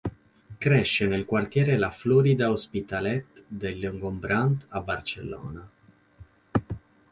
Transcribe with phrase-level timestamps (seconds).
[0.57, 5.69] Cresce nel quartiere La Florida Hospitalet de Llobregat a Barcellona.